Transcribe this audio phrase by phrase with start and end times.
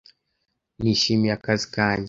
[0.81, 1.99] Nishimiye akazi kanjye.